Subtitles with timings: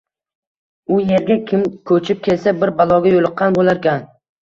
[0.95, 4.15] U erga kim ko`chib kelsa, bir baloga yo`liqqan bo`larkan